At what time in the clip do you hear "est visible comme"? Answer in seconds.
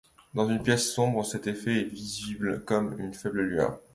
1.81-2.99